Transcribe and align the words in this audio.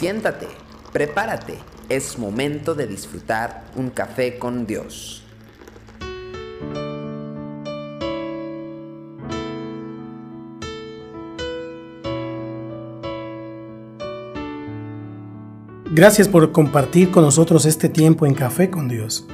Siéntate, 0.00 0.46
prepárate, 0.94 1.58
es 1.90 2.18
momento 2.18 2.74
de 2.74 2.86
disfrutar 2.86 3.64
un 3.76 3.90
café 3.90 4.38
con 4.38 4.66
Dios. 4.66 5.22
Gracias 15.90 16.28
por 16.28 16.50
compartir 16.50 17.10
con 17.10 17.22
nosotros 17.22 17.66
este 17.66 17.90
tiempo 17.90 18.24
en 18.24 18.32
Café 18.32 18.70
con 18.70 18.88
Dios. 18.88 19.26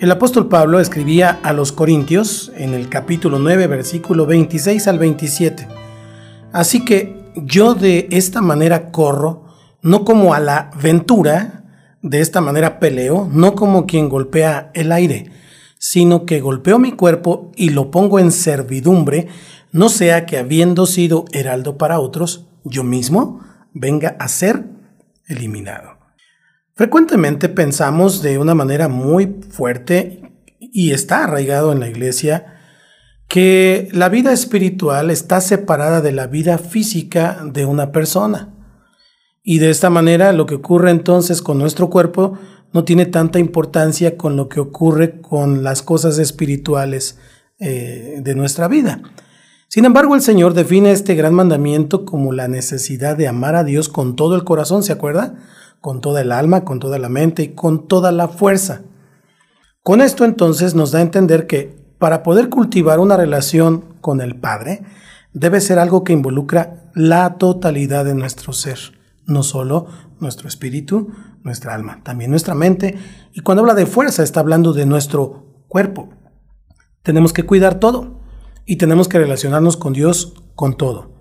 El 0.00 0.10
apóstol 0.10 0.50
Pablo 0.50 0.80
escribía 0.80 1.40
a 1.42 1.54
los 1.54 1.72
Corintios 1.72 2.52
en 2.56 2.74
el 2.74 2.90
capítulo 2.90 3.38
9, 3.38 3.68
versículo 3.68 4.26
26 4.26 4.86
al 4.86 4.98
27. 4.98 5.66
Así 6.52 6.84
que 6.84 7.24
yo 7.36 7.72
de 7.72 8.06
esta 8.10 8.42
manera 8.42 8.90
corro, 8.90 9.43
no 9.84 10.04
como 10.04 10.34
a 10.34 10.40
la 10.40 10.70
ventura, 10.82 11.62
de 12.02 12.20
esta 12.20 12.40
manera 12.40 12.80
peleo, 12.80 13.28
no 13.32 13.54
como 13.54 13.86
quien 13.86 14.08
golpea 14.08 14.70
el 14.74 14.92
aire, 14.92 15.30
sino 15.78 16.26
que 16.26 16.40
golpeo 16.40 16.78
mi 16.78 16.92
cuerpo 16.92 17.52
y 17.54 17.70
lo 17.70 17.90
pongo 17.90 18.18
en 18.18 18.32
servidumbre, 18.32 19.28
no 19.72 19.88
sea 19.88 20.26
que 20.26 20.38
habiendo 20.38 20.86
sido 20.86 21.26
heraldo 21.32 21.78
para 21.78 22.00
otros, 22.00 22.46
yo 22.64 22.82
mismo 22.82 23.40
venga 23.74 24.16
a 24.18 24.28
ser 24.28 24.64
eliminado. 25.26 25.98
Frecuentemente 26.74 27.48
pensamos 27.48 28.22
de 28.22 28.38
una 28.38 28.54
manera 28.54 28.88
muy 28.88 29.40
fuerte 29.50 30.32
y 30.58 30.92
está 30.92 31.24
arraigado 31.24 31.72
en 31.72 31.80
la 31.80 31.88
iglesia 31.88 32.54
que 33.28 33.88
la 33.92 34.08
vida 34.08 34.32
espiritual 34.32 35.10
está 35.10 35.40
separada 35.40 36.00
de 36.00 36.12
la 36.12 36.26
vida 36.26 36.56
física 36.56 37.40
de 37.44 37.64
una 37.66 37.92
persona. 37.92 38.53
Y 39.44 39.58
de 39.58 39.70
esta 39.70 39.90
manera 39.90 40.32
lo 40.32 40.46
que 40.46 40.56
ocurre 40.56 40.90
entonces 40.90 41.42
con 41.42 41.58
nuestro 41.58 41.90
cuerpo 41.90 42.38
no 42.72 42.82
tiene 42.84 43.06
tanta 43.06 43.38
importancia 43.38 44.16
con 44.16 44.34
lo 44.36 44.48
que 44.48 44.58
ocurre 44.58 45.20
con 45.20 45.62
las 45.62 45.82
cosas 45.82 46.18
espirituales 46.18 47.18
eh, 47.60 48.20
de 48.22 48.34
nuestra 48.34 48.66
vida. 48.66 49.02
Sin 49.68 49.84
embargo, 49.84 50.14
el 50.14 50.22
Señor 50.22 50.54
define 50.54 50.92
este 50.92 51.14
gran 51.14 51.34
mandamiento 51.34 52.04
como 52.04 52.32
la 52.32 52.48
necesidad 52.48 53.16
de 53.16 53.28
amar 53.28 53.54
a 53.54 53.64
Dios 53.64 53.88
con 53.88 54.16
todo 54.16 54.34
el 54.34 54.44
corazón, 54.44 54.82
¿se 54.82 54.92
acuerda? 54.92 55.34
Con 55.80 56.00
toda 56.00 56.22
el 56.22 56.32
alma, 56.32 56.64
con 56.64 56.80
toda 56.80 56.98
la 56.98 57.08
mente 57.08 57.42
y 57.42 57.48
con 57.48 57.86
toda 57.86 58.12
la 58.12 58.28
fuerza. 58.28 58.82
Con 59.82 60.00
esto 60.00 60.24
entonces 60.24 60.74
nos 60.74 60.92
da 60.92 61.00
a 61.00 61.02
entender 61.02 61.46
que 61.46 61.76
para 61.98 62.22
poder 62.22 62.48
cultivar 62.48 63.00
una 63.00 63.16
relación 63.16 63.84
con 64.00 64.20
el 64.20 64.36
Padre, 64.36 64.82
debe 65.32 65.60
ser 65.60 65.78
algo 65.78 66.04
que 66.04 66.12
involucra 66.12 66.90
la 66.94 67.34
totalidad 67.36 68.04
de 68.04 68.14
nuestro 68.14 68.52
ser, 68.52 68.78
no 69.26 69.42
solo 69.42 69.86
nuestro 70.20 70.48
espíritu, 70.48 71.08
nuestra 71.42 71.74
alma, 71.74 72.00
también 72.02 72.30
nuestra 72.30 72.54
mente. 72.54 72.98
Y 73.32 73.40
cuando 73.40 73.62
habla 73.62 73.74
de 73.74 73.86
fuerza, 73.86 74.22
está 74.22 74.40
hablando 74.40 74.72
de 74.72 74.86
nuestro 74.86 75.64
cuerpo. 75.68 76.10
Tenemos 77.02 77.32
que 77.32 77.44
cuidar 77.44 77.80
todo 77.80 78.20
y 78.66 78.76
tenemos 78.76 79.08
que 79.08 79.18
relacionarnos 79.18 79.76
con 79.76 79.92
Dios 79.92 80.34
con 80.54 80.76
todo. 80.76 81.12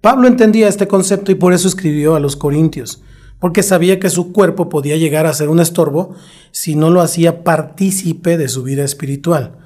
Pablo 0.00 0.28
entendía 0.28 0.68
este 0.68 0.88
concepto 0.88 1.30
y 1.30 1.34
por 1.34 1.52
eso 1.52 1.68
escribió 1.68 2.14
a 2.14 2.20
los 2.20 2.36
Corintios, 2.36 3.02
porque 3.38 3.62
sabía 3.62 4.00
que 4.00 4.10
su 4.10 4.32
cuerpo 4.32 4.68
podía 4.68 4.96
llegar 4.96 5.26
a 5.26 5.34
ser 5.34 5.50
un 5.50 5.60
estorbo 5.60 6.14
si 6.52 6.74
no 6.74 6.90
lo 6.90 7.02
hacía 7.02 7.44
partícipe 7.44 8.38
de 8.38 8.48
su 8.48 8.62
vida 8.62 8.82
espiritual. 8.82 9.58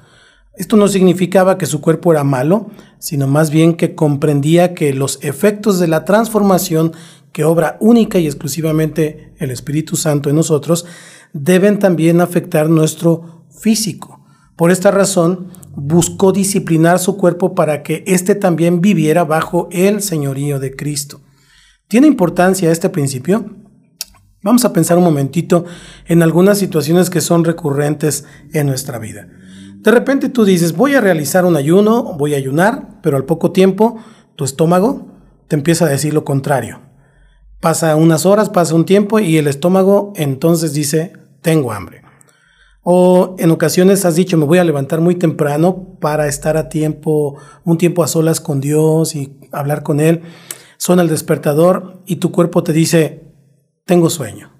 Esto 0.57 0.77
no 0.77 0.87
significaba 0.87 1.57
que 1.57 1.65
su 1.65 1.81
cuerpo 1.81 2.13
era 2.13 2.23
malo, 2.23 2.69
sino 2.97 3.27
más 3.27 3.49
bien 3.49 3.75
que 3.75 3.93
comprendía 3.93 4.73
que 4.73 4.93
los 4.93 5.19
efectos 5.21 5.79
de 5.79 5.87
la 5.87 6.05
transformación 6.05 6.93
que 7.35 7.43
obra 7.43 7.75
única 7.81 8.17
y 8.17 8.27
exclusivamente 8.27 9.33
el 9.39 9.51
Espíritu 9.51 9.97
Santo 9.97 10.29
en 10.29 10.37
nosotros 10.37 10.85
deben 11.33 11.79
también 11.79 12.21
afectar 12.21 12.69
nuestro 12.69 13.45
físico. 13.49 14.25
Por 14.55 14.71
esta 14.71 14.89
razón, 14.89 15.49
buscó 15.75 16.31
disciplinar 16.31 16.97
su 16.97 17.17
cuerpo 17.17 17.53
para 17.53 17.83
que 17.83 18.05
éste 18.07 18.35
también 18.35 18.79
viviera 18.79 19.25
bajo 19.25 19.67
el 19.73 20.01
señorío 20.01 20.59
de 20.59 20.77
Cristo. 20.77 21.19
¿Tiene 21.89 22.07
importancia 22.07 22.71
este 22.71 22.87
principio? 22.87 23.53
Vamos 24.41 24.63
a 24.63 24.71
pensar 24.71 24.97
un 24.97 25.03
momentito 25.03 25.65
en 26.05 26.23
algunas 26.23 26.57
situaciones 26.57 27.09
que 27.09 27.19
son 27.19 27.43
recurrentes 27.43 28.23
en 28.53 28.65
nuestra 28.65 28.97
vida. 28.97 29.27
De 29.81 29.91
repente 29.91 30.29
tú 30.29 30.45
dices, 30.45 30.73
voy 30.73 30.95
a 30.95 31.01
realizar 31.01 31.43
un 31.43 31.57
ayuno, 31.57 32.15
voy 32.17 32.33
a 32.33 32.37
ayunar, 32.37 33.01
pero 33.03 33.17
al 33.17 33.25
poco 33.25 33.51
tiempo 33.51 33.97
tu 34.37 34.45
estómago 34.45 35.11
te 35.49 35.57
empieza 35.57 35.83
a 35.83 35.89
decir 35.89 36.13
lo 36.13 36.23
contrario. 36.23 36.84
Pasa 37.59 37.95
unas 37.95 38.25
horas, 38.25 38.49
pasa 38.49 38.75
un 38.75 38.85
tiempo 38.85 39.19
y 39.19 39.37
el 39.37 39.47
estómago 39.47 40.13
entonces 40.15 40.73
dice, 40.73 41.13
tengo 41.41 41.71
hambre. 41.71 42.01
O 42.83 43.35
en 43.39 43.49
ocasiones 43.49 44.05
has 44.05 44.15
dicho, 44.15 44.37
me 44.37 44.45
voy 44.45 44.59
a 44.59 44.63
levantar 44.63 45.01
muy 45.01 45.15
temprano 45.15 45.97
para 45.99 46.27
estar 46.27 46.55
a 46.55 46.69
tiempo, 46.69 47.35
un 47.63 47.79
tiempo 47.79 48.03
a 48.03 48.07
solas 48.07 48.39
con 48.39 48.61
Dios 48.61 49.15
y 49.15 49.39
hablar 49.51 49.81
con 49.81 49.99
Él. 49.99 50.21
Suena 50.77 51.01
el 51.01 51.09
despertador 51.09 52.03
y 52.05 52.17
tu 52.17 52.31
cuerpo 52.31 52.61
te 52.61 52.73
dice, 52.73 53.33
tengo 53.85 54.11
sueño. 54.11 54.51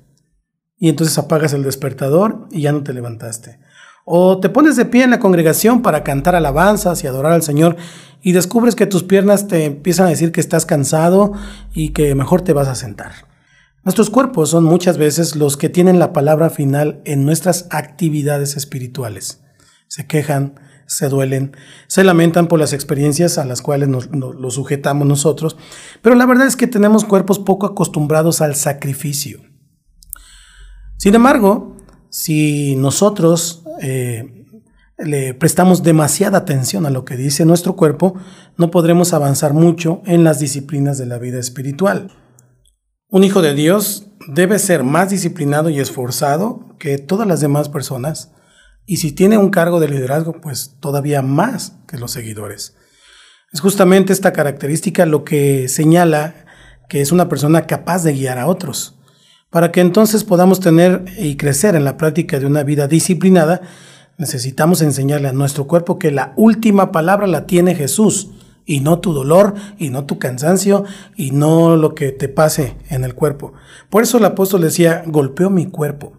Y 0.77 0.89
entonces 0.89 1.17
apagas 1.19 1.53
el 1.53 1.63
despertador 1.63 2.47
y 2.51 2.61
ya 2.61 2.71
no 2.71 2.83
te 2.83 2.93
levantaste. 2.93 3.59
O 4.07 4.39
te 4.39 4.49
pones 4.49 4.75
de 4.75 4.85
pie 4.85 5.03
en 5.03 5.09
la 5.09 5.19
congregación 5.19 5.81
para 5.81 6.03
cantar 6.03 6.35
alabanzas 6.35 7.03
y 7.03 7.07
adorar 7.07 7.33
al 7.33 7.41
Señor 7.41 7.75
y 8.21 8.33
descubres 8.33 8.75
que 8.75 8.85
tus 8.85 9.01
piernas 9.03 9.47
te 9.47 9.65
empiezan 9.65 10.05
a 10.05 10.09
decir 10.09 10.31
que 10.31 10.41
estás 10.41 10.67
cansado 10.67 11.33
y 11.73 11.89
que 11.89 12.13
mejor 12.13 12.41
te 12.41 12.53
vas 12.53 12.67
a 12.67 12.75
sentar. 12.75 13.11
Nuestros 13.83 14.11
cuerpos 14.11 14.51
son 14.51 14.63
muchas 14.63 14.99
veces 14.99 15.35
los 15.35 15.57
que 15.57 15.69
tienen 15.69 15.97
la 15.97 16.13
palabra 16.13 16.51
final 16.51 17.01
en 17.05 17.25
nuestras 17.25 17.67
actividades 17.71 18.55
espirituales. 18.55 19.43
Se 19.87 20.05
quejan, 20.05 20.59
se 20.85 21.09
duelen, 21.09 21.55
se 21.87 22.03
lamentan 22.03 22.47
por 22.47 22.59
las 22.59 22.73
experiencias 22.73 23.39
a 23.39 23.45
las 23.45 23.63
cuales 23.63 23.89
nos, 23.89 24.09
lo 24.11 24.51
sujetamos 24.51 25.07
nosotros, 25.07 25.57
pero 26.03 26.15
la 26.15 26.27
verdad 26.27 26.45
es 26.45 26.55
que 26.55 26.67
tenemos 26.67 27.05
cuerpos 27.05 27.39
poco 27.39 27.65
acostumbrados 27.65 28.41
al 28.41 28.55
sacrificio. 28.55 29.41
Sin 30.97 31.15
embargo, 31.15 31.75
si 32.09 32.75
nosotros 32.75 33.64
eh, 33.87 34.45
le 34.97 35.35
prestamos 35.35 35.83
demasiada 35.83 36.39
atención 36.39 36.87
a 36.87 36.89
lo 36.89 37.05
que 37.05 37.17
dice 37.17 37.45
nuestro 37.45 37.75
cuerpo, 37.75 38.15
no 38.57 38.71
podremos 38.71 39.13
avanzar 39.13 39.53
mucho 39.53 40.01
en 40.05 40.23
las 40.23 40.39
disciplinas 40.39 40.97
de 40.97 41.05
la 41.05 41.19
vida 41.19 41.39
espiritual. 41.39 42.11
Un 43.09 43.23
hijo 43.23 43.43
de 43.43 43.53
Dios 43.53 44.07
debe 44.27 44.57
ser 44.57 44.83
más 44.83 45.11
disciplinado 45.11 45.69
y 45.69 45.79
esforzado 45.79 46.75
que 46.79 46.97
todas 46.97 47.27
las 47.27 47.41
demás 47.41 47.69
personas, 47.69 48.31
y 48.87 48.97
si 48.97 49.11
tiene 49.11 49.37
un 49.37 49.51
cargo 49.51 49.79
de 49.79 49.89
liderazgo, 49.89 50.41
pues 50.41 50.77
todavía 50.79 51.21
más 51.21 51.73
que 51.87 51.97
los 51.97 52.11
seguidores. 52.11 52.75
Es 53.53 53.61
justamente 53.61 54.13
esta 54.13 54.33
característica 54.33 55.05
lo 55.05 55.23
que 55.23 55.67
señala 55.67 56.45
que 56.89 57.01
es 57.01 57.11
una 57.11 57.29
persona 57.29 57.67
capaz 57.67 58.03
de 58.03 58.13
guiar 58.13 58.39
a 58.39 58.47
otros, 58.47 58.94
para 59.55 59.71
que 59.71 59.79
entonces 59.79 60.25
podamos 60.25 60.59
tener 60.59 61.05
y 61.17 61.37
crecer 61.37 61.75
en 61.75 61.85
la 61.85 61.95
práctica 61.95 62.39
de 62.39 62.45
una 62.45 62.63
vida 62.63 62.89
disciplinada, 62.89 63.61
necesitamos 64.17 64.81
enseñarle 64.81 65.29
a 65.29 65.31
nuestro 65.31 65.65
cuerpo 65.65 65.97
que 65.97 66.11
la 66.11 66.33
última 66.35 66.91
palabra 66.91 67.25
la 67.25 67.47
tiene 67.47 67.73
Jesús 67.73 68.31
y 68.65 68.81
no 68.81 68.99
tu 68.99 69.13
dolor 69.13 69.53
y 69.77 69.91
no 69.91 70.03
tu 70.03 70.19
cansancio 70.19 70.83
y 71.15 71.31
no 71.31 71.77
lo 71.77 71.95
que 71.95 72.11
te 72.11 72.27
pase 72.27 72.75
en 72.89 73.05
el 73.05 73.15
cuerpo. 73.15 73.53
Por 73.89 74.03
eso 74.03 74.17
el 74.17 74.25
apóstol 74.25 74.59
decía, 74.59 75.03
golpeo 75.07 75.49
mi 75.49 75.67
cuerpo. 75.67 76.11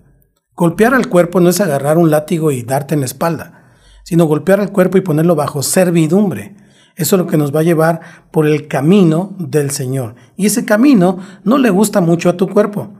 Golpear 0.54 0.94
al 0.94 1.10
cuerpo 1.10 1.38
no 1.38 1.50
es 1.50 1.60
agarrar 1.60 1.98
un 1.98 2.10
látigo 2.10 2.52
y 2.52 2.62
darte 2.62 2.94
en 2.94 3.00
la 3.00 3.06
espalda, 3.06 3.74
sino 4.02 4.24
golpear 4.24 4.60
al 4.60 4.72
cuerpo 4.72 4.96
y 4.96 5.02
ponerlo 5.02 5.34
bajo 5.34 5.62
servidumbre. 5.62 6.56
Eso 6.96 7.16
es 7.16 7.20
lo 7.20 7.26
que 7.26 7.36
nos 7.36 7.54
va 7.54 7.60
a 7.60 7.64
llevar 7.64 8.00
por 8.30 8.46
el 8.46 8.66
camino 8.66 9.36
del 9.38 9.72
Señor. 9.72 10.14
Y 10.38 10.46
ese 10.46 10.64
camino 10.64 11.18
no 11.44 11.58
le 11.58 11.68
gusta 11.68 12.00
mucho 12.00 12.30
a 12.30 12.38
tu 12.38 12.48
cuerpo, 12.48 12.94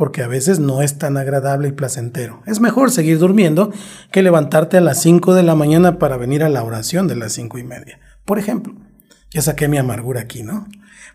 porque 0.00 0.22
a 0.22 0.28
veces 0.28 0.60
no 0.60 0.80
es 0.80 0.96
tan 0.96 1.18
agradable 1.18 1.68
y 1.68 1.72
placentero. 1.72 2.42
Es 2.46 2.58
mejor 2.58 2.90
seguir 2.90 3.18
durmiendo 3.18 3.70
que 4.10 4.22
levantarte 4.22 4.78
a 4.78 4.80
las 4.80 5.02
5 5.02 5.34
de 5.34 5.42
la 5.42 5.54
mañana 5.54 5.98
para 5.98 6.16
venir 6.16 6.42
a 6.42 6.48
la 6.48 6.64
oración 6.64 7.06
de 7.06 7.16
las 7.16 7.34
cinco 7.34 7.58
y 7.58 7.64
media. 7.64 8.00
Por 8.24 8.38
ejemplo, 8.38 8.72
ya 9.30 9.42
saqué 9.42 9.68
mi 9.68 9.76
amargura 9.76 10.22
aquí, 10.22 10.42
¿no? 10.42 10.66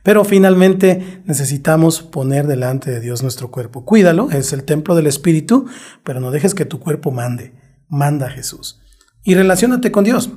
Pero 0.03 0.23
finalmente 0.23 1.23
necesitamos 1.25 2.03
poner 2.03 2.45
delante 2.45 2.91
de 2.91 2.99
Dios 2.99 3.23
nuestro 3.23 3.49
cuerpo. 3.49 3.85
Cuídalo, 3.85 4.29
es 4.29 4.53
el 4.53 4.65
templo 4.65 4.93
del 4.93 5.07
Espíritu, 5.07 5.65
pero 6.03 6.19
no 6.19 6.29
dejes 6.29 6.53
que 6.53 6.65
tu 6.65 6.79
cuerpo 6.79 7.09
mande. 7.09 7.55
Manda 7.89 8.27
a 8.27 8.29
Jesús. 8.29 8.83
Y 9.23 9.33
relaciónate 9.33 9.91
con 9.91 10.03
Dios, 10.03 10.29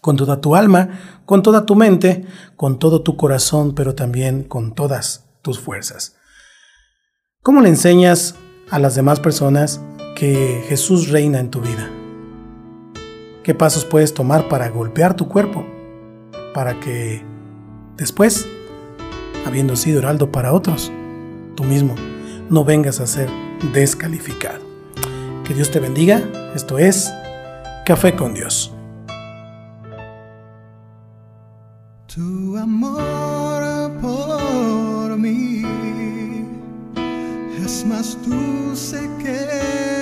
con 0.00 0.16
toda 0.16 0.40
tu 0.40 0.54
alma, 0.54 1.00
con 1.24 1.42
toda 1.42 1.66
tu 1.66 1.74
mente, 1.74 2.26
con 2.54 2.78
todo 2.78 3.02
tu 3.02 3.16
corazón, 3.16 3.74
pero 3.74 3.96
también 3.96 4.44
con 4.44 4.72
todas 4.72 5.24
tus 5.42 5.58
fuerzas. 5.58 6.14
¿Cómo 7.42 7.60
le 7.60 7.68
enseñas 7.68 8.36
a 8.70 8.78
las 8.78 8.94
demás 8.94 9.20
personas 9.20 9.80
que 10.16 10.64
Jesús 10.68 11.08
reina 11.08 11.40
en 11.40 11.50
tu 11.50 11.60
vida? 11.60 11.90
¿Qué 13.42 13.54
pasos 13.54 13.84
puedes 13.84 14.14
tomar 14.14 14.48
para 14.48 14.68
golpear 14.68 15.14
tu 15.14 15.28
cuerpo? 15.28 15.66
para 16.52 16.78
que 16.80 17.22
después, 17.96 18.46
habiendo 19.46 19.76
sido 19.76 20.00
heraldo 20.00 20.30
para 20.30 20.52
otros, 20.52 20.92
tú 21.54 21.64
mismo 21.64 21.94
no 22.50 22.64
vengas 22.64 23.00
a 23.00 23.06
ser 23.06 23.28
descalificado. 23.72 24.60
Que 25.44 25.54
Dios 25.54 25.70
te 25.70 25.80
bendiga. 25.80 26.22
Esto 26.54 26.78
es 26.78 27.12
Café 27.84 28.14
con 28.14 28.34
Dios. 28.34 28.72
Tu 32.06 32.56
amor 32.56 33.31
es 37.82 37.86
más 37.88 38.16
dulce 38.22 39.10
que 39.18 40.01